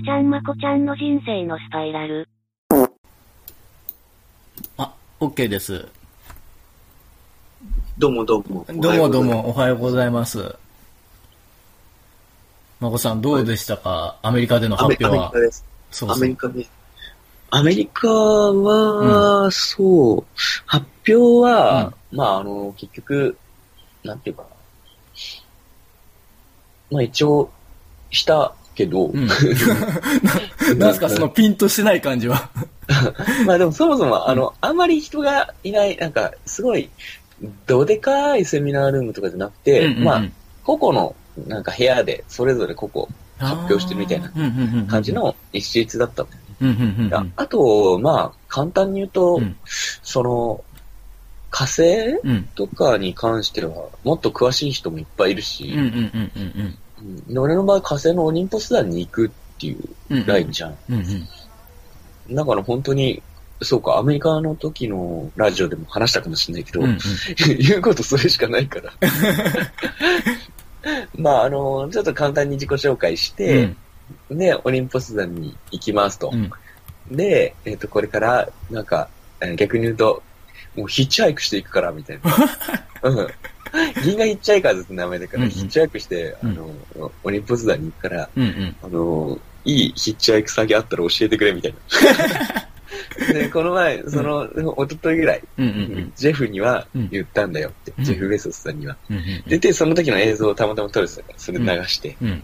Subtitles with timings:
[0.00, 2.26] さちゃんまこちゃんの人生のスパイラル。
[4.78, 5.86] あ、OK です。
[7.98, 8.64] どうもどうも。
[8.66, 10.56] どうもどうも、おはようございます。
[12.80, 15.46] まこさん、どうでしたか、アメリカでの発表はアメリカ。
[15.46, 15.66] です。
[15.90, 16.20] アそうそう。
[16.20, 16.70] メリカです。
[17.50, 20.24] アメリカは、そう、
[20.64, 21.14] 発表
[21.46, 23.36] は、まあ、あの、結局、
[24.02, 24.48] なんていうかな。
[26.90, 27.50] まあ、一応、
[28.10, 29.28] したけど、うん。
[30.78, 32.50] なんすか、そのピンとしてない感じは。
[33.46, 36.88] まあでもそもそも、あの、あんまり人がいない、なんか、すごい、
[37.66, 40.24] どでかいセミナールームとかじゃなくて、うんうんうんまあ、
[40.64, 41.14] 個々の、
[41.46, 43.08] なんか部屋で、それぞれ個々
[43.38, 44.32] 発表してるみたいな
[44.88, 45.12] 感じ。
[45.12, 46.46] の一律だったんだよね。
[46.62, 49.56] うんうんうんうんああと、まあ、簡単に言うと、うん
[50.02, 50.64] その、
[51.50, 51.82] 火星
[52.24, 59.78] うんとかに関しては、もっと詳しい人もいっぱいいるし、うんうんうんうんうんで俺の場合火星のオリンポス団に行くっていう
[60.10, 60.26] うん。
[60.26, 60.76] ラインじゃん。
[60.90, 61.28] うん
[62.28, 62.34] うん。
[62.34, 63.22] だから本当に、
[63.62, 66.98] そうか、アメリカの時のラジオでも話したかもしれないけど、うんうん
[67.58, 68.92] 言うことそれしかないから。
[71.14, 73.74] まあ、あの、ちょっと簡単に自己紹介して、
[74.30, 76.30] で、オリンポス団に行きますと。
[76.32, 76.50] うん
[77.10, 79.08] で、えっ、と、これから、なんか、
[79.40, 80.22] えー逆に言うと、
[80.76, 82.30] もうヒッチハイクしていくから、みたいな。
[83.02, 83.28] うん。
[84.04, 88.76] 銀河ヒッチハイカーズって名前だから、うんうんヒッチハイクして、あうんの、オリンポス団に行くから、うんうん。
[88.82, 93.32] あの、いいヒッチハイク先あったら教えてくれ、みたいな。
[93.32, 96.12] で、この前、その、一昨日ぐらい、うんうんうん。
[96.16, 98.96] ジェフにはうん言ったんだよって、うんジェフ・ベソスさんには。
[99.10, 102.16] うんうんで、で、その時の映像をたまたま撮れてたから、それ流して。
[102.20, 102.42] うん。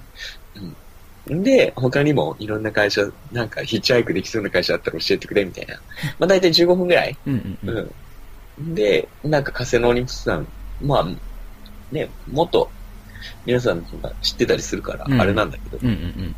[1.42, 3.02] で、他にもいろんな会社、
[3.32, 5.74] なんかヒッチハイクできそうな会社あったら教えてくれみたいな。
[6.18, 7.16] まあ大体15分ぐらい。
[7.26, 7.90] うんうんうん。
[8.58, 8.74] うん。
[8.74, 10.46] で、なんか火星のオリンポスさん、
[10.82, 11.06] まあ、
[11.92, 12.70] ね、もっと
[13.44, 16.34] 皆さんが知ってたりするから、うんあれなんだけど、うんうん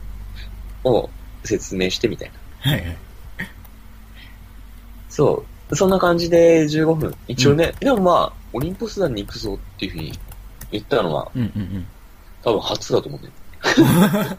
[0.84, 0.92] うん。
[0.92, 1.10] を
[1.44, 2.30] 説明してみたい
[2.64, 2.70] な。
[2.70, 2.96] はいはい。
[5.08, 5.76] そう。
[5.76, 7.14] そんな感じで15分。
[7.26, 10.18] 一応ね、でもまあ、オリンポス団に行くぞっていうふうに
[10.70, 11.86] 言ったのは、うんうんうん。
[12.42, 14.38] 多分初だと思うんだよ。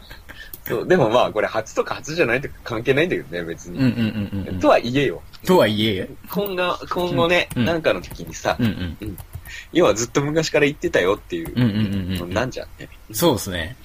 [0.64, 3.78] そう、でもまあ、これ初とか初じゃないとか関係ないんだけどね、別に。
[3.78, 4.60] うんうんうんうん。
[4.60, 5.22] とはいえよ。
[5.44, 6.08] とはいえ。
[6.30, 9.18] 今後、今後ね、うんなんかの時にさ、うんうん。
[9.72, 12.26] 要はずっと昔から言ってたよっていう。
[12.28, 12.88] なんじゃんね。
[13.12, 13.76] そうですね。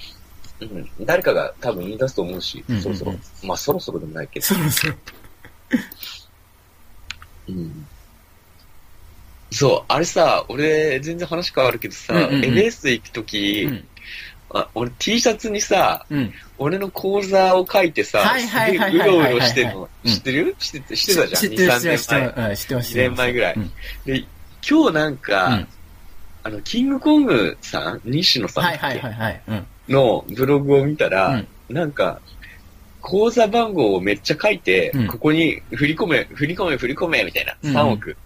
[0.61, 0.89] うん。
[1.01, 3.15] 誰かが多分言い出すと思うし、そろそろ。
[3.43, 4.45] まあそろそろでもないけど。
[4.45, 4.93] そろそろ。
[7.49, 7.87] うん。
[9.51, 13.87] そう、あれさ、俺、全然話変わるけどさ、うんうんうん MS 行くとき、うん
[14.51, 16.33] あ、俺 T シャツにさ、うん。
[16.57, 18.35] 俺の講座を書いてさ、
[18.93, 20.55] うろうろしてんの、うん知ってる？
[20.59, 22.55] 知って知ってたじゃん、知ってる2、3知ってる知って年前。
[22.55, 22.93] 知ってます。
[22.93, 23.71] 2年前ぐらいうん
[24.05, 24.25] で、
[24.67, 25.67] 今日なんか、うん
[26.43, 29.41] あの、キングコングさん、西野さんだっけはいはいはいはい。
[29.47, 29.65] うん。
[29.89, 32.21] のブログを見たら、うんなんか、
[33.01, 38.17] 口座番号をめっちゃ書いて、うんここに振り込め、振り込め、振り込め、みたいな、うん3億。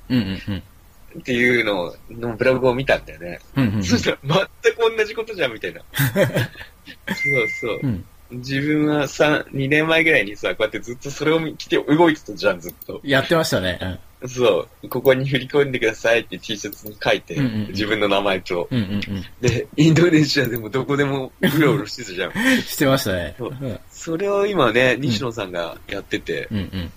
[1.18, 3.40] っていうののブログを見たんだよね。
[3.56, 3.84] うんうんうん。
[3.84, 4.18] そしたら
[4.64, 5.82] 全く同じことじゃん、みたいな。
[5.96, 7.80] そうそう。
[7.84, 8.06] うん。
[8.32, 13.00] 自分は3、2年前ぐらいにさ、こうやってずっとそれを着て動いてたじゃん、ずっと。
[13.04, 14.00] やってましたね。
[14.28, 14.90] そう。
[14.90, 18.68] ここに振り込んでくださいって T シャツに書いて、うんうんうん自分の名前と。
[18.70, 18.78] うん。
[18.78, 19.26] うんうんうん。
[19.40, 22.34] で、インドネシアでもどこでも うろうろしてたじゃん。
[22.62, 23.36] してましたね。
[23.38, 26.92] そううんそれを今ね、西野さんがやってて、うんうん。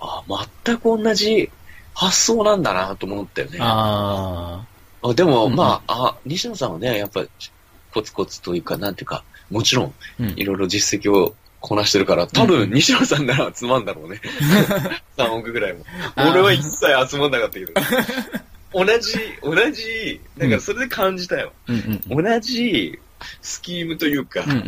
[0.00, 0.22] あ、
[0.64, 1.50] 全く同じ
[1.94, 3.58] 発想なんだなと思ったよね。
[3.60, 4.64] あ
[5.02, 7.24] あでも、うんうんまあ、あ、西野さんはね、やっぱ、
[7.92, 9.94] コツコツというか、なんていうか、もちろん
[10.36, 14.20] いろいろ実績をこなしてるから、多うん分、西野さんなら集まんだろうね。
[15.16, 15.84] 3億ぐらいも。
[16.16, 17.72] 俺は一切集まんなかったけど。
[18.72, 21.52] 同じ、同じ、だからそれで感じたよ。
[21.66, 22.24] うんうん。
[22.24, 22.98] 同じ
[23.40, 24.66] スキームというか、うんうんうんう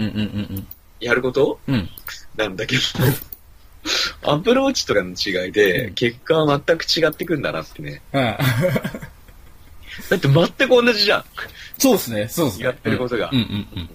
[0.60, 0.66] ん
[1.00, 1.60] やること？
[2.36, 2.82] なんだけど、
[4.32, 8.02] アプローチとかの違いでう、ん結果は全く違ってくんだなってね。
[8.12, 8.36] あ
[10.10, 11.24] だって全く同じじゃん。
[11.78, 12.64] そうですね、そうですね。
[12.64, 13.90] やってることがうんうんうん。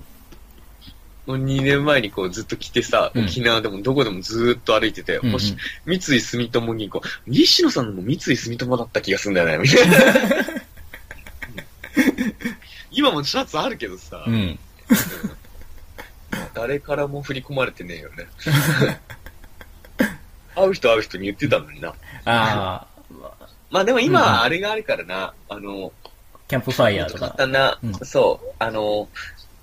[1.25, 5.55] もう2年前にこうずっと来てさ、うん沖縄でもどこでもずーっと歩いてて、うんうんもし
[5.85, 9.95] 三井住友銀行、西野さんのも三井住友だった気がするんだよね、みたいな。
[12.91, 14.59] 今もシャツあるけどさ、うん。
[16.53, 18.27] 誰からも振り込まれてねえよね。
[20.55, 21.89] 会う人会う人に言ってたのにな。
[21.89, 21.95] あ
[22.25, 22.87] あ、
[23.71, 25.91] まあでも今うんうんはあれがあるからな、あの、
[26.47, 27.37] キャンプファイヤーと簡か。
[27.37, 29.07] 単な、うんそう、あの、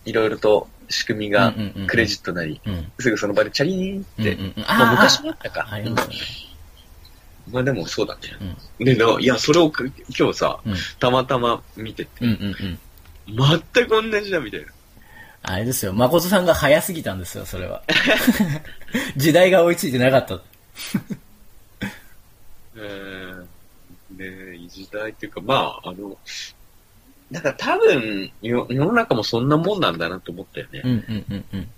[0.05, 1.55] いろいろと仕組みが
[1.87, 2.93] クレジットなり、うん。
[2.99, 5.69] すぐその場でチャリーンって、昔もあったか。
[7.51, 8.21] まあでもそうだね。
[8.85, 10.75] で、ないや、それをく今日さ、うん。
[10.99, 12.11] たまたま見てて。
[12.21, 14.67] 全く同じだみたいな。
[15.43, 17.83] あれですよ、誠さんが早すぎたんですよ、それは。
[19.17, 20.35] 時代が追いついてなかった。
[20.35, 20.43] う
[22.81, 23.49] ん。
[24.17, 26.19] ね時代っていうか、まあ、あの、
[27.31, 30.83] なんか多分、よ世の中もそんなもんなんだなと思ったよね。
[30.85, 31.69] うんうんうんうん。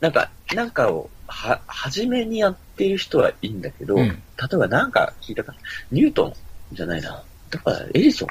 [0.00, 4.14] なんか、なんかを、は、初めにやってる人はいいんだけど、うん例
[4.52, 5.54] えばなんか聞いたか、
[5.90, 6.32] ニュートン
[6.72, 7.22] じゃないな。
[7.50, 8.28] だから、エジソン。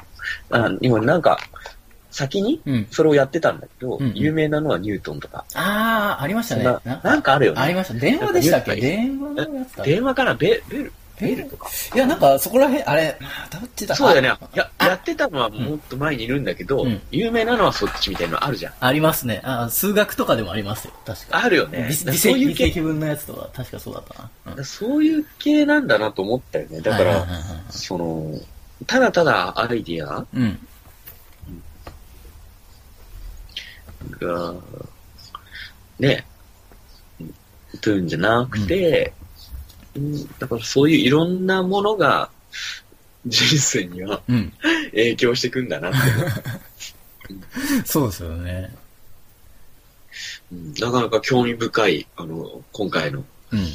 [0.50, 1.38] あ今なんか、
[2.10, 2.86] 先にうん。
[2.90, 5.44] それをやってたんだけど、うんうん有名なのはニュートンとか。
[5.54, 6.64] あー、ありましたね。
[6.64, 7.94] ななんかあるよねありました。
[7.94, 8.76] 電話でしたっけ？
[8.76, 11.68] 電話のやつだ電話からベベル、ベルとか。
[11.94, 13.18] いや、なんか、そこら辺、あれ、
[13.50, 13.94] どっちだ？
[13.94, 14.28] そうだよね。
[14.28, 18.74] あや、やってたのはもっと前にいるんだけど、うん有名なのはそっちみたいなのあるじゃん。
[18.80, 19.40] ありますね。
[19.44, 20.92] あ数学とかでもありますよ。
[21.04, 21.90] 確かあるよね。
[21.92, 24.54] そういう系、積分のやつとか、確かそうだったな。
[24.56, 26.80] うんそういう系なんだなと思ったよね。
[26.80, 27.26] だから、
[27.70, 28.32] その、
[28.86, 30.58] ただただアイディアうん。
[34.20, 34.54] が、
[35.98, 36.26] ね、
[37.80, 39.25] というんじゃなくて、うん
[40.38, 42.30] だからそういういろんなものが
[43.26, 44.52] 人生にはうん。
[44.90, 45.98] 影響していくんだなって
[47.84, 48.70] そうですよね。
[48.70, 48.86] うん
[50.78, 53.66] なかなか興味深い、あの、今回の、うん。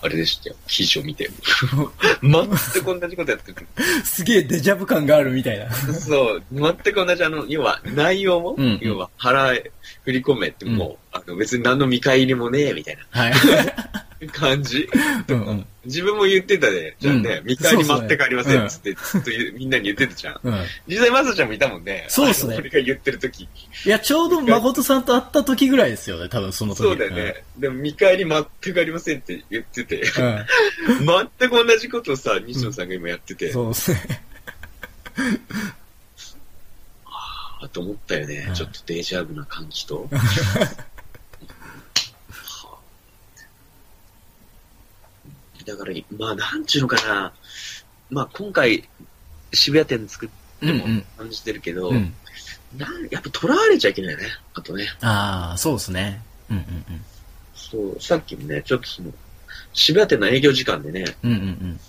[0.00, 0.56] あれでしたよ。
[0.68, 1.28] 記事を見て。
[2.22, 3.66] 全く同じことやってる。
[4.04, 5.72] すげえデジャブ感があるみたいな。
[5.74, 9.72] そう、全く同じ、あの、要は、内容も、うん要は、払え、
[10.04, 13.32] 振り込めってもう、あの、別に何の見返りもねえ、みたいはい。
[14.26, 14.88] な感じ。
[15.28, 15.66] うんうん。
[15.84, 20.40] 自分も言ってたで、じゃあね、うん見返り待って帰りません、つって、ずっとみんなに言ってたじゃん。
[20.42, 20.64] うん。
[20.86, 22.06] 実際、まさちゃんもいたもんね。
[22.08, 23.44] そうっすね俺が言ってる時。
[23.44, 23.48] い
[23.88, 26.82] や、ちょうど誠さんと会った時ぐらいですよね、多分その時。
[26.82, 27.42] そうだよね。
[27.58, 30.46] でも、見返り待って帰りませんって言ってて、うん。
[31.38, 34.22] 全く同じことをさ、西野さんが今やってて、そうですね。
[37.60, 38.50] あと思ったよねう。
[38.52, 40.08] んちょっとデジャブな感じと。
[45.68, 47.32] だから、まあ、なんちゅうのかな。
[48.10, 48.88] まあ、今回、
[49.52, 50.28] 渋谷店作っ
[50.60, 52.14] てもうんうん感じてるけど、うん。
[52.76, 54.22] なんやっぱ囚われちゃいけないね。
[54.54, 54.86] あとね。
[55.02, 56.22] ああ、そうですね。
[56.50, 56.64] うんうん
[57.54, 59.12] そう、さっきもね、ちょっとその、
[59.74, 61.32] 渋谷店の営業時間でね、うん。
[61.32, 61.80] うんうん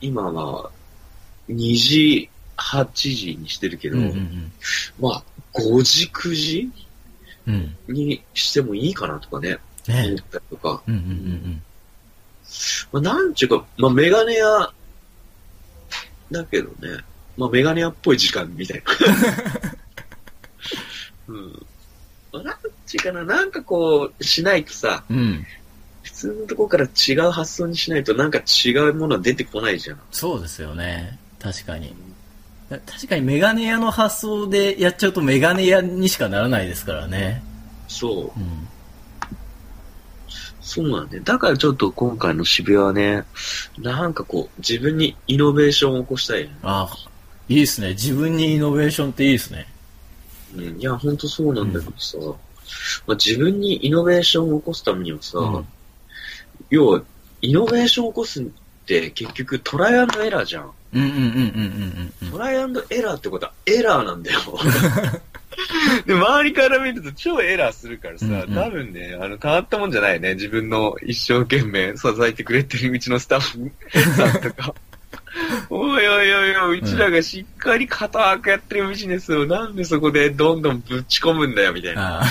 [0.00, 0.70] 今は、
[1.48, 2.28] 2時、
[2.58, 4.08] 8時にしてるけうん。
[4.08, 4.52] ど、うんうん
[4.98, 5.24] まあ、
[5.54, 6.70] 5時、9時
[7.46, 7.76] うん。
[7.88, 7.94] うん。
[7.94, 10.82] にしてもいいかなとかね、思ねったりとか。
[10.86, 11.62] うんうんうん
[12.92, 14.72] まあ、なんちゅうか、まあ、メガネ屋、
[16.30, 17.04] だけどね、
[17.36, 18.92] まあ、メガネ屋っぽい時間みたいな。
[21.28, 21.66] うん。
[22.32, 22.56] まあなん
[22.86, 25.16] ちゅうかな、なんかこう、しないとさ、うん。
[25.16, 25.46] うん。
[26.02, 30.00] 普通のとこから違う発想にしないと、なんか違うものは出てこないじゃん。
[30.10, 31.18] そうですよね。
[31.40, 31.94] 確かに。
[32.68, 37.42] 確かにメガネ屋の発想でやっちゃうとメガネ屋にしかならないですからね。
[37.88, 38.40] そう。
[38.40, 38.68] うん。
[40.66, 41.22] そうなんだよ。
[41.22, 43.24] だからちょっと今回の渋谷はね、
[43.78, 46.56] なんかこう、自分にイノベーションを起こしたいよね。
[46.64, 47.08] ああ、
[47.48, 47.90] いいですね。
[47.90, 49.68] 自分にイノベーションっていいですね。
[50.56, 50.80] うん。
[50.80, 52.18] いや、ほんとそうなんだけどさ、
[53.06, 55.66] まあ、自分にイノベーションを起こすためにはさ、うん
[56.70, 57.02] 要は、
[57.42, 58.44] イノベーションを起こすっ
[58.86, 60.70] て結局トライアンドエラーじゃん。
[60.94, 64.40] うんうんうんうんうんうんトライアンドエラーってことはエラーなんだよ。
[66.06, 70.34] で、周りから見ると超エラーするからさ、うんうん多分ね、あの、変わったもんじゃないね。
[70.34, 73.70] 自分の一生懸命 支えてくれてるうちのスタッフ
[74.16, 74.74] さんとか。
[75.68, 82.22] おいおいおいおい、うちらがしっかり固くやってるビジネスをなんでそこでどんどんぶち込むんだよ、みたいな。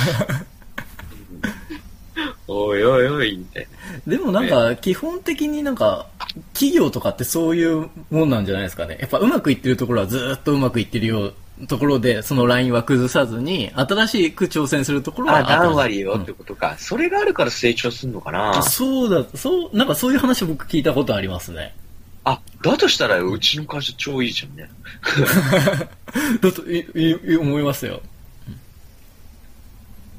[2.48, 3.68] おいおいおい、みたい
[4.06, 4.18] な。
[4.18, 6.08] でもなんか、基本的になんか、
[6.54, 8.98] 企業とかってそういうもんなんじゃないですかね。
[9.00, 11.34] やっぱうまくいってるところはずーっとうまくいってるよう
[11.68, 16.76] ところで、そのラインは崩さずに、新しく挑戦するところはあ、何割ようんってことか。
[16.78, 18.62] それがあるから成長するのかな。
[18.62, 21.74] そうだ、そう、なんかそういう話僕聞いたことありますね。
[22.26, 24.70] あ、だとしたらうちの会社超いいじゃんね。
[26.42, 28.02] だと、い、い、思いますよ。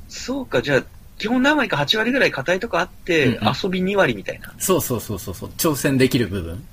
[0.09, 0.83] そうか、じゃあ、
[1.19, 4.53] 基本何割か8割ぐらい硬いとこあって、うんうん遊び2割みたいな。
[4.59, 6.65] そうそうそうそうそう、挑戦できる部分、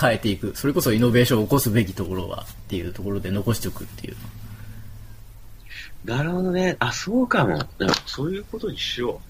[0.00, 0.52] 変えていく。
[0.54, 4.16] それこそイノベーションを起こすべきところはっていうところで残しておくっていう。
[6.04, 6.76] なるほどね。
[6.78, 7.58] あ、そうかも。
[7.78, 9.20] うんそういうことにしよ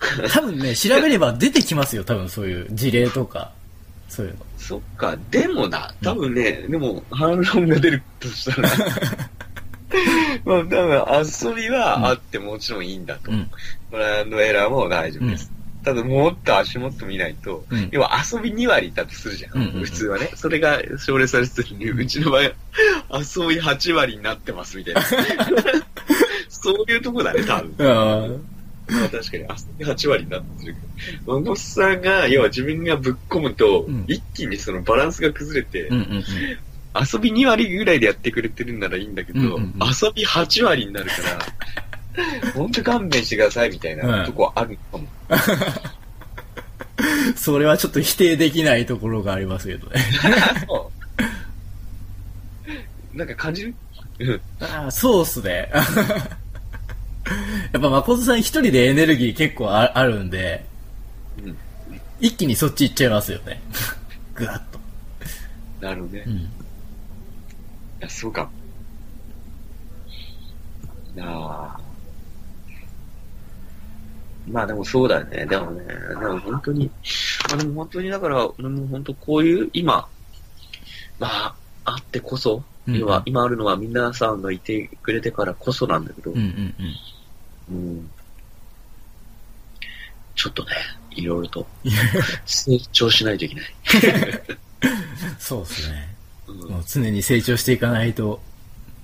[0.32, 3.52] 多分ね、調べれば出てきますよ、多分そういう事例とか、
[4.08, 4.40] そういうの。
[4.40, 4.62] う。
[4.62, 5.16] そっか。
[5.30, 8.68] でもな、多分ね、でも反論が出るとしたら、
[10.44, 13.30] まあ多分遊びはあってもちろんいいんだと。
[13.30, 13.50] うん。
[13.90, 15.50] ブランドエラーも大丈夫です。
[15.84, 19.52] ただもっと足元見ないと、うん要は遊び2割だとするじゃん。
[19.54, 20.30] うんうんうん普通はね。
[20.34, 22.50] それが奨励されてるのに、うちの場合、遊
[23.46, 25.02] び8割になってますみたいな。
[26.48, 28.44] そういうとこだね、多分。
[28.88, 30.76] まあ確かに、あ8割になってる。
[31.26, 36.24] マゴスさんが、要は自分がぶっ込むと、うん一気にそのバランスが崩れて、うんうんうん。
[36.98, 41.12] 遊び2割ぐらいでやってくれてるんならいいんだけど、うんうんうん遊び8割になるか
[42.42, 45.06] ら、 ほんと勘弁してくださいみたいなとこあるかも。
[47.36, 50.00] それはちょっと否定できないところがありますけどね。
[50.66, 50.90] そ
[53.14, 53.74] うなんか感じる？
[54.18, 54.40] うん。
[54.64, 55.70] ああ、そうっすね。
[57.72, 60.64] やっぱ誠さん一人でエネルギー結構ああるんで、
[61.42, 61.56] うん
[62.20, 63.60] 一気にそっち行っちゃいますよね。
[64.34, 64.78] ぐわっと。
[65.84, 66.20] なるほどね。
[66.20, 66.48] いうん。
[68.00, 68.48] や、そうか。
[71.14, 71.83] なあ。
[74.48, 75.46] まあでもそうだよね。
[75.46, 76.90] でもね、でも本当に、
[77.48, 80.06] まあでも本当にだから、俺も本当こういう、今、
[81.18, 82.64] まあ、あってこそ、うん
[82.98, 86.74] 要は今あるのは皆さんがいてくれてからこそなんだけど、うんうん
[87.70, 87.76] うん。
[87.76, 88.10] うん
[90.34, 90.70] ちょっとね、
[91.12, 91.66] いろいろと
[92.44, 93.74] 成長しないといけない。
[95.38, 96.14] そうっすね。
[96.48, 98.42] うんもう常に成長していかないと、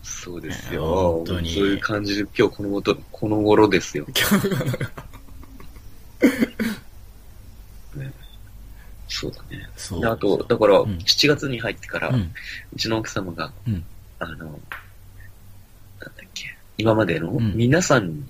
[0.03, 0.85] そうですよ。
[0.85, 4.07] 本当にそういう感じで今日このこと、この頃ですよ。
[9.21, 9.69] そうだね。
[9.77, 10.01] そう。
[10.01, 12.13] であと、だから、うん7月に入ってから、う。
[12.15, 12.33] うん
[12.79, 13.85] ちの奥様が、うん
[14.19, 14.59] あの、なんだっ
[16.33, 18.25] け、今までのうん皆さんに、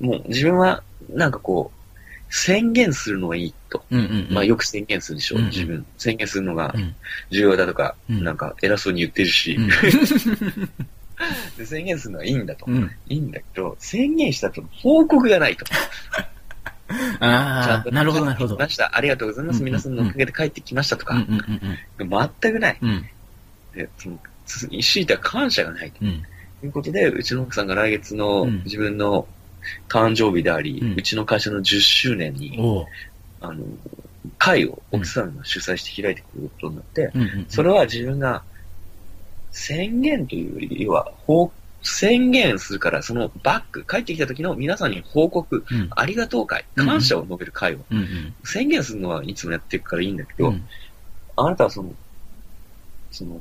[0.00, 3.84] もう自分は、なんかこう、宣言するのはいいと。
[3.90, 4.34] うんうんうん。
[4.34, 5.84] まあよく宣言するでしょ、うんうん自分。
[5.98, 6.94] 宣言するのがうん
[7.30, 9.68] 重要だとか、うんなんか偉そうに言ってるし、うん
[11.58, 12.64] で宣言するのはいいんだと。
[12.66, 12.90] うん。
[13.06, 15.66] いいんだけど、宣言したと報告がないと。
[17.20, 18.56] ああ、なるほどなるほど。
[18.58, 18.96] ました。
[18.96, 19.62] ありがとうございます。
[19.62, 21.14] 皆さんのおかげで帰ってきましたとか、
[21.98, 22.78] 全くない。
[23.74, 26.08] で、その、つ強いては感謝がないとうん。
[26.08, 26.22] い
[26.66, 29.26] うことで、うちの奥さんが来月のうん自分の
[29.88, 32.58] 誕生日であり、ううんちの会社の10周年に。
[33.40, 33.64] あの、
[34.38, 37.10] 会を奥さんが主催して開いてくれることになって。
[37.48, 38.42] それは自分が
[39.50, 45.90] 宣言というより、要は、報宣言するから、そのバック、帰ってきた時の皆さんに報告、うん。
[45.90, 48.34] ありがとう会、うん感謝を述べる会を、うんうん。
[48.44, 50.64] 宣言するのはいつもやっていくからいいんだけど、うん
[51.34, 51.90] あなたはその、
[53.10, 53.40] その、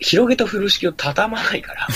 [0.00, 1.88] 広げた風呂敷を畳まないから、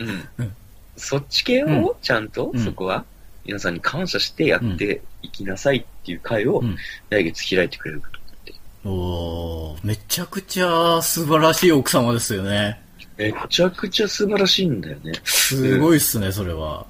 [0.00, 0.28] うん。
[0.38, 0.56] うん
[0.96, 3.04] そっち系をちゃんと、うんそこは、
[3.44, 6.76] 皆さんに感謝してやっていきなさいっていう会をうん
[7.08, 12.80] 来月開いてくれることになって、おーめちゃくちゃ素晴らしい奥様ですよね。
[13.20, 15.12] めちゃくちゃ素晴らしいんだよね。
[15.24, 16.86] すごいっすね、それは。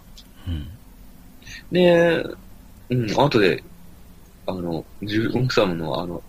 [0.46, 0.68] うん。
[1.72, 2.24] で、
[2.90, 3.62] うん、後で、
[4.46, 6.22] あの、自分奥様のあの、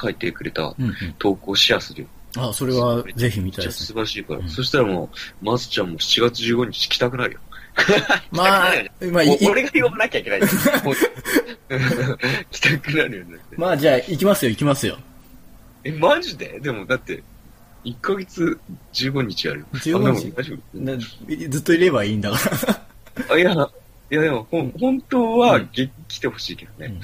[0.00, 0.94] 書いてくれたうんうん。
[1.18, 2.08] 投稿をシェアするよ。
[2.36, 3.86] あ、それはぜひ見たいですね。
[3.86, 4.40] 素晴らしいから。
[4.40, 5.10] うんそしたらも
[5.42, 7.40] う、まずちゃんも7月15日 来たくなるよ。
[8.32, 8.72] まあ、
[9.12, 10.40] まあ、俺が呼ばなきゃいけない。
[12.50, 13.38] 来たくなるよね。
[13.56, 14.98] まあじゃあ行きますよ、行きますよ。
[15.84, 16.58] え、マジで？
[16.60, 17.22] でもだって、
[17.88, 18.58] 1ヶ月
[18.92, 19.66] 15日やるよ。
[19.72, 20.32] 15日？
[20.32, 20.96] 大丈な
[21.50, 22.80] ずっといればいいんだから。
[23.26, 26.94] 夫 あ、いや、いやでも、ほん本当は、うんげ来てほしいけどね。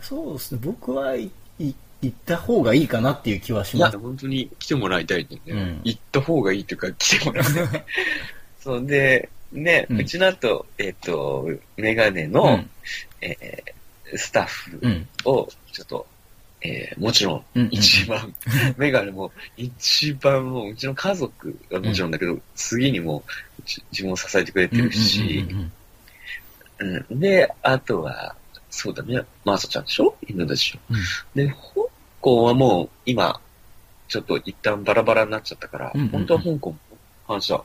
[0.00, 3.98] そうですね、僕はいい行った方がいいかなっていう気はしいや、ます。
[3.98, 5.62] 本当に来てもらいたいんだよね。
[5.62, 7.84] うん行った方がいいっていうか、来てもらいたい。
[8.60, 12.70] そうで、ね、ううんちの後、えっ、と、メガネの、うん。
[13.20, 13.76] えー
[14.14, 15.08] スタッフうん。
[15.24, 16.06] を、ちょっと、
[16.66, 17.68] えーもちろん、うん。
[17.70, 18.34] 一番、
[18.76, 23.22] メガネも一番もう、うちの家族はもちろんだけど、次にも
[23.92, 25.72] 自分を支えてくれてるしうん、
[26.88, 27.20] うんうん。
[27.20, 28.34] で、あとは、
[28.70, 30.16] そうだね、マーサちゃんでしょ？
[30.26, 31.46] 犬でしょうん。
[31.46, 31.56] で、香
[32.20, 33.40] 港はもう、今、
[34.08, 36.12] ちょっと一旦バラバラになっちゃったから、うんうんうん。
[36.12, 36.78] 本当は香港も
[37.26, 37.64] 感謝を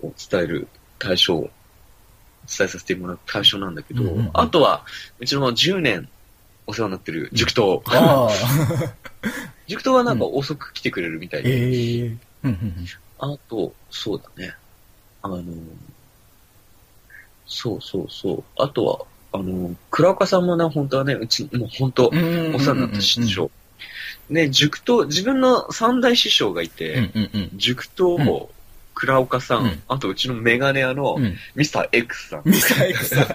[0.00, 1.40] 伝える対象を
[2.48, 4.30] 伝えさせてもらう対象なんだけど、うんうんうん。
[4.34, 4.84] あとは、
[5.18, 6.08] うちの10年
[6.66, 7.82] お世話になってる塾頭。
[7.86, 8.30] ああ。
[9.66, 12.00] 塾頭はなんか遅く来てくれるみたいで、ええ。
[12.06, 12.86] うんうん
[13.18, 14.54] あと、そうだね。
[15.22, 15.42] あの、
[17.46, 18.44] そうそうそう。
[18.58, 18.98] あとは、
[19.32, 22.54] あの、倉岡さんもね、本当はね、うち、もう本当、うん。
[22.54, 23.50] お世話になった師匠。
[24.30, 27.10] で、塾頭、自分の三大師匠がいて。
[27.54, 28.50] 塾頭、
[28.94, 31.36] 倉岡さん、うんあとうちのメガネ屋のうん。
[31.54, 32.42] ミスター X さん。
[32.44, 33.26] ミサイクさん。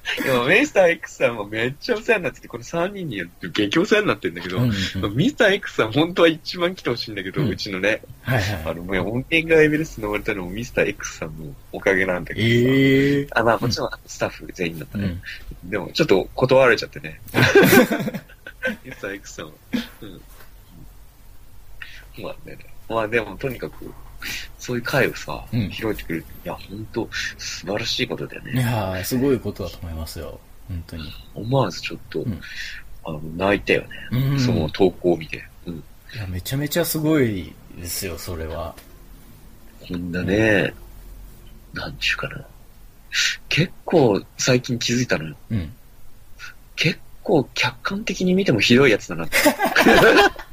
[0.24, 8.62] いやミスター X さんもめっちゃお世話になってて、この3人にやって激お世話になってるんだけど、うんうんうんミスター X さん本当は一番来てほしいんだけど、ううんちのね、はいはい。
[8.66, 13.28] あの、もう音源がエベレスト登れたのもミスター X さんのおかげなんだけどさ、ええ。
[13.32, 15.18] あ、まあもちろんスタッフ全員だったね。
[15.64, 15.70] うん。
[15.70, 17.20] でもちょっと断られちゃってね。
[18.84, 19.52] ミスター X さんは。
[20.02, 20.20] うん。
[22.22, 22.58] まあね。
[22.88, 23.92] まあでもとにかく、
[24.58, 26.24] そういう会をさ、うん開いてくれる。
[26.44, 27.08] いや、本当
[27.38, 28.60] 素晴らしいことだよいね。
[28.62, 30.38] やー、すごいことだと思いますよ。
[30.68, 31.12] 本当に。
[31.34, 32.40] 思わずちょっと、ん
[33.04, 33.88] あの、泣いたよね。
[34.30, 35.42] うんその投稿を見て。
[35.66, 35.74] うん。
[36.14, 38.74] いや、めちゃめちゃすごいですよ、それは。
[39.88, 40.72] こんなね、
[41.72, 42.44] なんちゅうかな。
[43.48, 45.36] 結構最近気づいたのよ。
[45.50, 45.72] うん。
[46.76, 49.36] 結構客観的に見てもひどいやつだなって。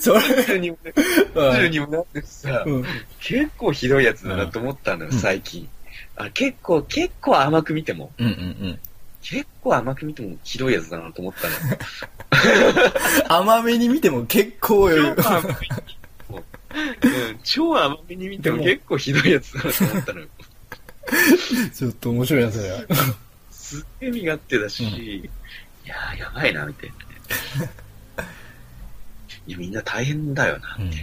[0.00, 2.84] それ、にもね、普通にもなってさ、うん。
[3.20, 5.68] 結構ひどいやつだなと思ったのよ、うん最近。
[6.16, 8.34] あ結構、結構甘く見ても、うんうんう
[8.72, 8.78] ん。
[9.22, 12.90] 結構甘く見てもひどいやつだなと思ったのよ。
[13.28, 15.14] 甘めに見ても結構よ。
[15.14, 20.26] 超甘めに見ても、うん、超甘めに見ても結構ひどいやつだなと思ったのよ。
[21.74, 22.80] ちょっと面白いな、それは。
[23.50, 26.92] すっげえ身勝手だし、うんいやーやばいな、みたい
[27.58, 27.70] なね。
[29.50, 30.76] いや、みんな大変だよな。
[30.78, 30.92] うん。
[30.92, 30.96] い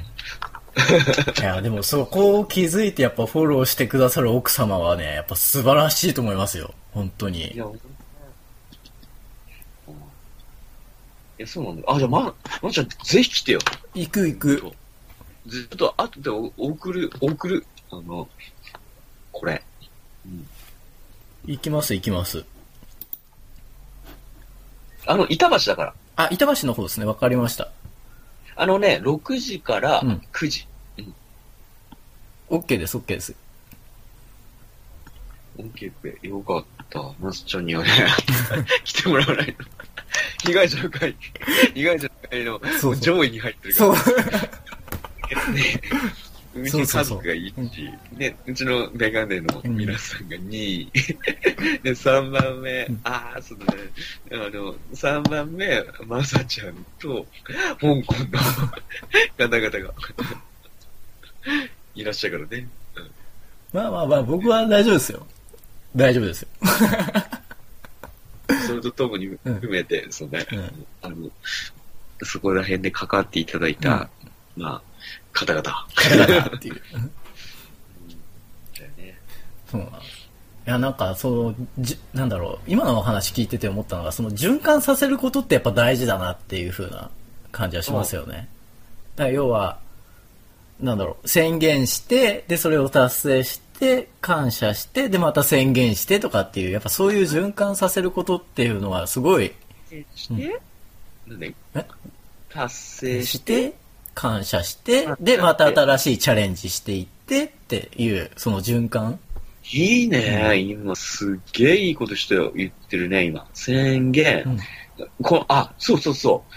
[1.44, 6.74] や、でもそこを気づいてやっぱフォローしてくださる奥様はね、やっぱ素晴らしいと思いますよ。
[6.94, 7.58] 本当いに。
[7.58, 7.98] や、本当にね
[9.90, 9.98] うんい
[11.40, 11.84] や、そうなんだ。
[11.92, 13.60] あ、じゃあ、ま、まちゃん、ぜひ来てよ。
[13.94, 14.72] 行く行く。
[15.48, 17.66] ずっと後でお送る、送る。
[17.92, 18.30] あの、
[19.34, 19.62] これ。
[20.26, 20.48] うん。
[21.46, 22.46] 行きます行きます。
[25.06, 25.94] あの、板橋だから。
[26.16, 27.06] あ、板橋の方ですね。
[27.06, 27.70] わかりました。
[28.58, 30.68] あのね、6時からうん9時。
[32.50, 33.36] OK です、OK です。
[35.58, 37.02] オッケーよかった。
[37.20, 37.90] マスちゃんにはね、
[38.84, 39.64] 来てもらわないと。
[40.46, 41.16] 被害者の会、
[41.74, 43.96] 被害者の会のそうそう上位に入ってるから。
[43.96, 44.12] そ
[45.50, 45.52] う。
[45.54, 45.82] ね、
[46.62, 47.62] うちの家族がいいし、そ
[48.16, 48.20] う。
[48.20, 50.92] ね、うちのメガネの皆さんが2位、
[51.84, 53.02] で、3番目、うん。
[53.04, 53.82] ああ、そうだね、
[54.32, 58.06] あの、3番目、まさちゃんと、香港の
[59.38, 59.94] 方々が
[61.96, 62.68] いらっしゃるからね。
[63.74, 65.26] まあまあまあ、僕は大丈夫ですよ。
[65.96, 66.48] 大丈夫ですよ。
[68.66, 70.86] それとともに含めて、そうね、うん。
[71.02, 71.30] あの、
[72.24, 74.10] そこら辺で関わっていただいた、
[74.56, 74.82] まあ、
[75.38, 75.64] 方々。
[75.64, 76.82] だなっていう。
[78.76, 79.18] だよね。
[79.70, 80.28] そうなんです。
[80.68, 87.10] いや、なんか、その、じ、なんだろう、今のお話聞いてて思ったのが、その循環させることってやっぱ大事だなっていう風な
[87.54, 88.50] 感じはしますよね。
[89.16, 89.80] だから要は、
[90.82, 99.54] なんだろう、宣言して、で、それを達成して、感謝して、で、また宣言してとかっていう、やっぱそういう循環させることっていうのはすごい、
[100.16, 100.60] して、
[101.28, 101.86] なんでえ
[102.50, 103.74] 達成して、
[104.20, 109.20] 感謝して、で、また新しいチャレンジしていってっていう、その循環？
[109.72, 113.46] いいね、今すっげえいいことして言ってるね、今。
[113.54, 114.44] 宣言。
[114.46, 114.60] うん
[115.22, 116.54] こあ、そうそうそう。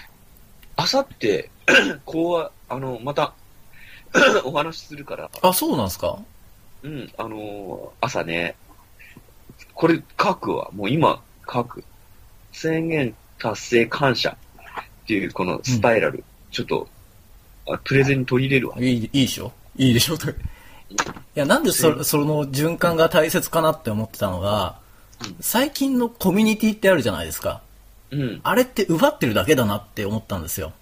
[0.75, 1.51] あさって、
[2.05, 3.35] こうは、あの、また、
[4.43, 6.17] お話しするから、あ、そうなんですか？
[6.81, 8.55] うん、あのー朝ね、
[9.75, 10.71] これ書くわ。
[10.73, 11.21] もう今
[11.51, 11.83] 書く。
[12.51, 16.87] 宣言達成感謝っていうこのスパイラル、ちょっと、
[17.69, 18.77] あプレゼンに取り入れるわ。
[18.79, 19.51] いい、いいでしょ？
[19.77, 20.17] いいでしょ？
[20.17, 20.29] と。
[20.29, 20.33] い
[21.35, 24.79] や、なんでそ、その循環が大切かなって思ってたのが
[25.23, 27.61] うん、最近のコミュニティってあるじゃないですか。
[28.09, 28.41] うん。
[28.43, 30.73] あれって奪ってるだけだなって思ったんですよ。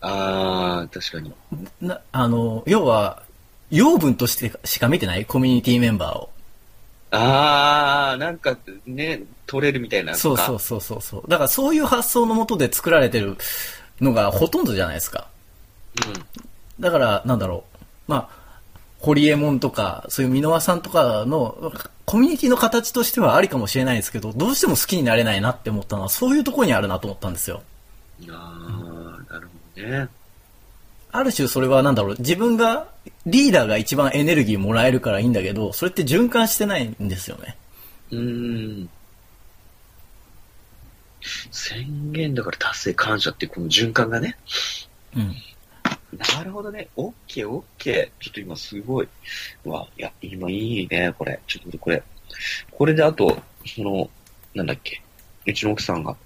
[0.00, 1.32] あー、確かに。
[1.80, 3.22] な、あの、要は、
[3.70, 5.24] 養分としてしか見てない？
[5.26, 6.30] コミュニティメンバーを。
[7.10, 10.14] あー、なんかね、取れるみたいな。
[10.14, 11.24] そうそうそうそうそう。
[11.28, 13.36] だからそういう発想のもとで作られてる
[14.00, 15.28] のがほとんどじゃないですか。
[16.80, 17.64] だから、なんだろ
[18.08, 18.10] う。
[18.10, 18.44] まあ、
[18.98, 21.72] ホリエモンとか、そういう箕輪さんとかの、
[22.06, 27.62] コミュニティの形としてはありかもしれないですけど、どうしても好きになれないなって思ったのは、そういうところにあるなと思ったんですよ。
[28.22, 28.30] うん。
[28.30, 30.08] あー、なるほどね。
[31.12, 32.88] ある種それはなんだろう、自分が、
[33.26, 37.56] リーダーが一番エネルギーもらえるからいいんだけど、それって循環してないんですよね。
[38.10, 38.88] うーん。
[41.50, 44.36] 宣言だから達成感謝っていうこの循環がね。
[45.16, 45.34] うん。
[46.18, 46.88] なるほどね。
[46.96, 48.22] オッケーオッケー。
[48.22, 49.08] ちょっと今すごい。
[49.64, 51.40] うわ、いや、今いいね、これ。
[51.46, 52.02] ちょっとこれ。
[52.70, 54.10] これであと、その、
[54.54, 55.02] なんだっけ。
[55.46, 56.16] うちの奥さんが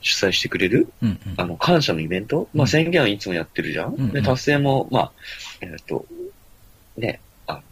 [0.00, 1.18] 主催してくれる、うんうん。
[1.36, 5.12] あの、感謝のイベント、まあ、宣言はいつもやってるじゃん、うんうんで、達成も、まあ、
[5.60, 6.04] えっ、と、
[6.96, 7.62] ね、あの、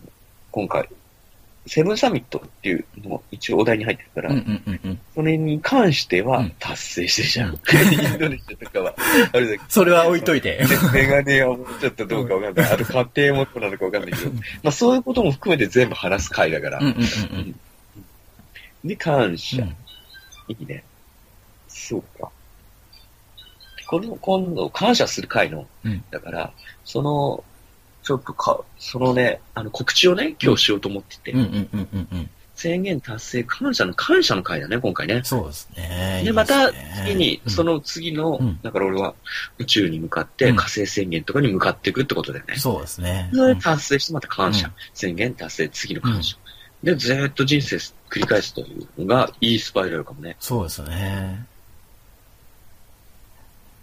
[0.50, 0.88] 今回、
[1.66, 5.00] セブンサミットっていうのも一応お題に入ってるから、うんうんうんうん。
[5.14, 7.50] それに関してはうん達成してるじゃん。
[7.50, 8.94] うんインドネシアとかは、
[9.32, 10.64] あれだけそれは置いといて。
[10.64, 12.72] ど、メガネはもうちょっとどうかわかんない。
[12.72, 14.30] あと家庭もどうなのかわかんないけど、
[14.62, 16.78] まあそういうことも含めて全部話す回だから。
[16.78, 16.96] うんうんう
[17.42, 17.60] ん
[18.84, 19.64] で、感謝。
[19.64, 19.68] ん
[20.48, 20.84] いいね。
[21.68, 22.30] そうか。
[23.88, 26.52] この、今度、感謝する回の、うんだから、
[26.84, 27.44] その、
[28.06, 32.30] ちょっとか、そのね、あの告知をね、今日しようと思ってて、うんうんうんうんうん。
[32.54, 35.22] 宣言達成感謝の感謝の回だね、今回ね。
[35.24, 36.22] そうですね。
[36.24, 36.70] で、また
[37.04, 39.14] 次に、うんその次の、うんだから俺は
[39.58, 42.54] 宇宙に向かってうん火星宣言とかに向かっていくってことだよね。
[42.54, 43.28] そうですね。
[43.34, 46.36] それで達成してまた感謝、うん宣言達成、次の感謝。
[46.84, 47.74] で、ずーっと人生
[48.08, 48.64] 繰り返すとい
[48.96, 50.36] うのがいいスパイラルかもね。
[50.38, 51.44] そうですね。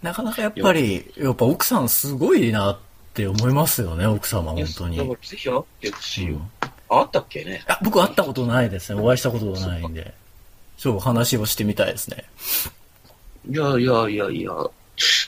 [0.00, 2.78] なかなかやっぱり、やっぱ奥さんすごいなっ
[3.14, 4.96] て思いますよね、奥様、本当に。
[4.96, 6.34] だからぜひ会ってほしいよ。
[6.34, 6.50] うん
[6.90, 7.64] あったっけね？
[7.66, 9.00] あ僕会ったことないですね。
[9.00, 10.14] お会いしたことがないんで。
[10.76, 12.24] そう、話をしてみたいですね。
[13.50, 14.52] いやいやいやいや、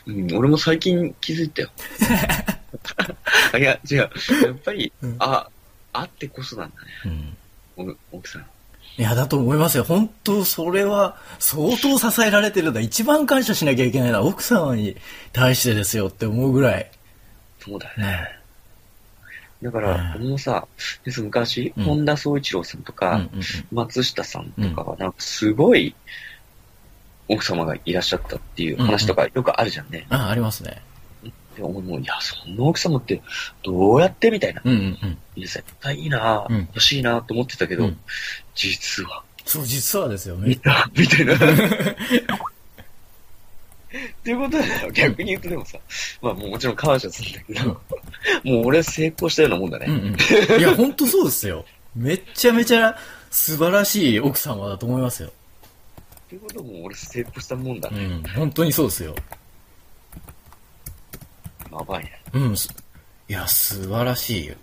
[0.06, 1.70] うん、俺も最近気づいたよ。
[3.58, 3.98] いや、違う。
[3.98, 4.06] や
[4.52, 5.48] っぱり、うんあ、
[5.92, 7.36] あってこそなんだね、
[7.76, 7.96] うん。
[8.12, 8.46] お奥さん。
[8.98, 9.84] いや、だと思いますよ。
[9.84, 12.80] 本当、それは、相当支えられてるんだ。
[12.80, 14.96] 一番感謝しなきゃいけないのは奥様に
[15.32, 16.90] 対してですよって思うぐらい。
[17.66, 18.06] そうだよね。
[18.06, 18.28] ね。
[19.62, 20.66] だから、うん俺もさ、
[21.04, 23.42] です昔、うん本田宗一郎さんとか、うんうんうん。
[23.72, 25.94] 松下さんとかは、なんかすごい、
[27.28, 30.06] 奥様がいらっしゃったっていう話とかよくあるじゃんね。
[30.10, 30.80] あ、ありますね。
[31.56, 33.20] で俺も、いや、そんな奥様って
[33.64, 34.62] どうやってみたいな。
[34.64, 35.18] うんうんうん。
[35.34, 37.98] いや、絶対いいな、うん欲しいなと思ってたけど、うん
[38.54, 40.36] 実は、そう、実はですよ。
[40.36, 41.34] め見たみたいな。
[43.96, 44.90] っていうことだよ。
[44.90, 45.78] 逆に言うとでもさ、
[46.22, 47.68] まあもうもちろん感謝するんだけど、
[48.44, 49.86] もう俺成功したようなもんだね。
[49.88, 49.94] うん
[50.54, 50.60] うん。
[50.60, 51.64] いや、本当そうですよ。
[51.94, 52.96] めっちゃめちゃ
[53.30, 55.28] 素晴らしい奥様だと思いますよ。
[55.28, 58.04] っていうことも俺成功したもんだね。
[58.04, 58.22] うん。
[58.34, 59.14] 本当にそうですよ。
[61.72, 62.20] やばいね。
[62.32, 62.56] うん。
[62.56, 62.68] す
[63.28, 64.54] いや、素晴らしいよ。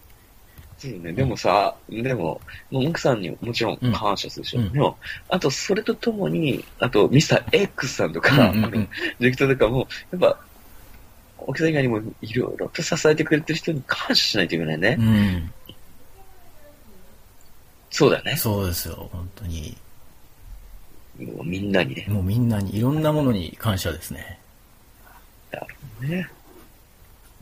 [0.89, 1.13] そうね。
[1.13, 2.41] でもさ、でも、
[2.71, 4.59] もう奥さんにもちろん感謝するでしょ。
[4.59, 4.97] うんでも、
[5.29, 8.87] あとそれとともに、あとミスター X さんとか、うんうんうんあのディ
[9.19, 10.39] レクターとかも、やっぱ、
[11.37, 14.97] 奥さん以外にもいろいろと支えてくれてる人に感謝しないといけないね。
[14.99, 15.53] うん。
[17.89, 18.35] そうだね。
[18.37, 19.77] そうですよ、本当に。
[21.19, 22.05] もうみんなにね。
[22.09, 24.39] もうみんなに、いろんなものに感謝ですね。
[26.01, 26.29] ね。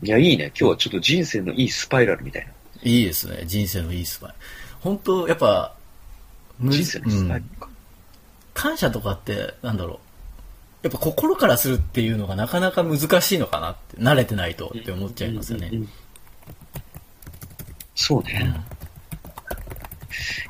[0.02, 0.46] いや、いいね。
[0.58, 2.52] 今日はちょっと人生のいいスパイラルみたいな。
[2.82, 4.34] いいですね、人生のいいスパイ。
[4.80, 5.74] 本当、やっぱ、
[6.58, 7.68] 無人生のスパイラルか。
[8.54, 9.98] 感謝とかって、なんだろう。
[10.82, 15.76] やっぱ心からするっていうのがなかなか難しいのかなって、慣れてないとって思っちゃいますよねうん。
[15.76, 15.88] うんうん
[17.94, 18.52] そうね。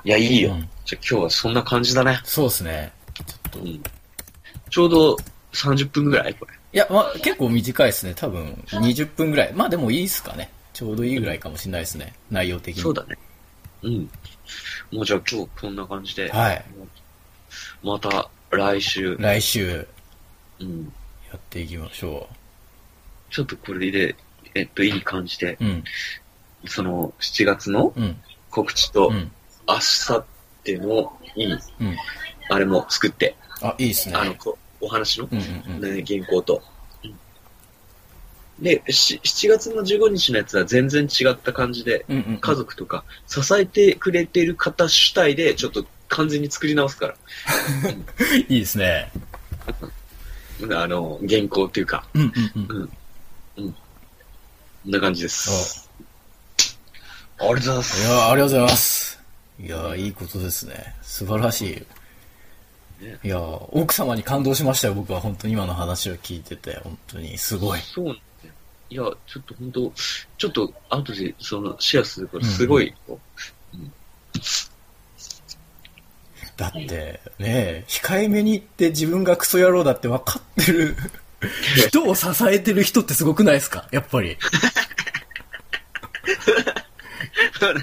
[0.05, 0.53] いや、いいよ。
[0.53, 2.21] うんじゃあ今日はそんな感じだね。
[2.25, 2.93] そうですね。
[3.15, 3.59] ちょっと。
[3.61, 3.83] いうん。
[4.69, 5.17] ちょうど
[5.53, 6.53] 30分ぐらいこれ。
[6.73, 8.15] や、まあ、結構短いですね。
[8.17, 9.53] 多分、20分ぐらい。
[9.53, 10.51] まあでもいいですかね。
[10.73, 12.15] ちょうどいいぐらいかもしれないですね。
[12.31, 12.83] 内容的に。
[12.83, 13.19] そうだね。
[13.83, 14.11] うん。
[14.91, 16.31] もうじゃあ今日こんな感じで。
[16.31, 16.65] はい。
[17.83, 19.17] また来週。
[19.19, 19.87] 来週、
[20.61, 20.93] うん。
[21.31, 22.29] やっていきましょ
[23.31, 24.15] ちょっとこれで、
[24.55, 25.65] えっと、いい感じで、う。
[25.65, 25.85] うん。
[26.67, 28.17] その7月のうん。
[28.51, 29.33] 告知と、うん。
[29.67, 30.25] 明後
[30.65, 31.61] 日のいい、うん。
[32.51, 34.17] あれも作って、あ、いいですね。
[34.17, 35.97] あの、こお話のうんうんうん。
[35.97, 36.63] ね、原稿と。
[38.61, 47.15] で、し7月の15日のやつは全然違った感じで、うんうんうん家族とか支えてくれてる方主体で、ちょっと完全に作り直すから。
[48.49, 49.11] いいですね。
[50.71, 52.91] あの、原稿っていうか、うんうん
[53.57, 53.73] うん。
[54.85, 55.89] こんな感じです。
[57.39, 58.03] ありがとうございます。
[58.03, 59.21] いやーありがとうございます。
[59.61, 60.95] いやーいいことですね。
[61.03, 61.85] 素晴らし
[63.01, 63.05] い。
[63.05, 67.81] ねいやー奥様に感動しましたよ、僕は本当に今の話を聞いてて、本当にすごい。
[67.81, 68.17] そう。
[68.93, 69.93] いや、ちょっと本当
[70.39, 73.19] ちょっと後でそのシェアするから、すごい、こ
[76.57, 80.97] だって、ね控えめに言って自分がクソ野郎だって分かってる
[81.89, 83.89] 人を支えてる人ってすごくないですか？
[83.91, 84.37] やっぱり。
[87.59, 87.75] そう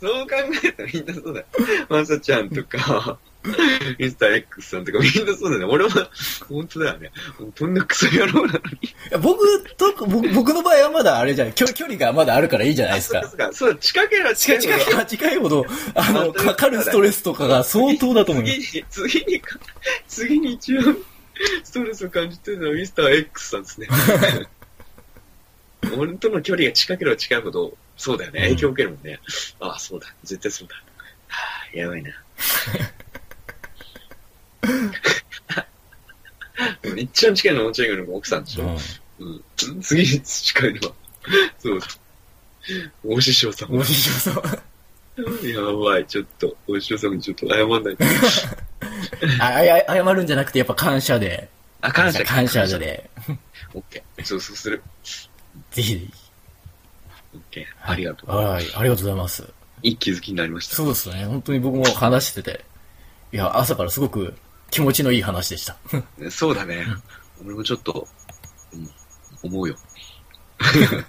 [0.00, 0.34] そう考
[0.64, 1.46] えたらみんなそうだよ。
[1.88, 3.18] マサちゃんとか、
[3.98, 5.64] ミスター X さんとかみんなそうだよね。
[5.64, 6.10] 俺は、
[6.48, 7.10] 本当だよね。
[7.58, 8.88] こんなクソ野郎なのに。
[8.88, 13.22] いや僕と、僕僕の場合はまだあれじゃない、距距離がまだあるからいいじゃないですか。
[13.22, 18.60] そうか、そう、近ければ近近いいほど近い近いほど、あの、かかるストレスとかが相当だと思います。
[18.62, 19.58] 次に、次にか、
[20.06, 20.96] 次に一番
[21.64, 23.88] ストレスを感じてるのはミスター X さんですね。
[25.96, 28.40] 俺との距離が近ければ近いほど、そうだよね。
[28.42, 29.20] 影響を受けるもんね。
[29.60, 30.14] ああ、そうだ。
[30.24, 30.74] 絶対そうだ。
[31.28, 32.10] はあ、やばいな。
[36.96, 38.64] 一番近いのはもちろん奥さんでしょ。
[39.20, 39.42] うん。
[39.80, 40.94] 次に近いのは、
[41.58, 41.86] そうだ。
[43.04, 43.78] お師匠様。
[43.78, 44.42] お師匠様。
[45.42, 48.04] やばい、ちょっと、お師匠様にちょっと謝んないと。
[49.42, 51.48] ああや謝るんじゃなくて、やっぱ感謝で。
[51.80, 52.24] あ、感謝。
[52.24, 53.10] 感謝で。
[53.74, 54.24] オッケー。
[54.24, 54.82] そう、そうする。
[55.72, 56.10] ぜひ、
[57.34, 57.90] オッケー。
[57.90, 58.30] ありがとう。
[58.30, 59.44] はい、ありがとうございます。
[59.82, 60.76] いい気づきになりました。
[60.76, 61.24] そうですね。
[61.24, 62.64] 本当に僕も話してて、
[63.32, 64.34] いや、朝からすごく
[64.70, 65.76] 気持ちのいい話でした。
[66.30, 66.86] そうだね。
[67.44, 68.06] 俺もちょっと、
[68.72, 68.90] うん、
[69.42, 69.76] 思うよ。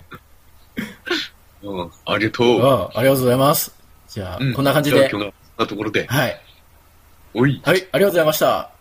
[1.62, 2.66] うん、ありがとう。
[2.66, 3.74] あありがとうございます。
[4.08, 5.20] じゃあ、うんこんな感じで今。
[5.20, 6.08] 日のなところで。
[6.08, 6.42] はい。
[7.34, 7.62] おい。
[7.64, 8.72] はい、ありがとうございました。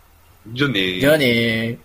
[0.53, 1.79] じゃあねーじゃあねー。